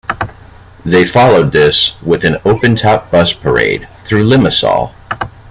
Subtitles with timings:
[0.83, 4.95] They followed this with an open-top bus parade through Limassol.